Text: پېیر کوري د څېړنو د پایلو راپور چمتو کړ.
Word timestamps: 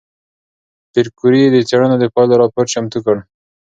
پېیر 0.91 1.07
کوري 1.19 1.41
د 1.51 1.55
څېړنو 1.67 1.95
د 1.99 2.05
پایلو 2.13 2.39
راپور 2.41 2.65
چمتو 2.73 2.99
کړ. 3.05 3.17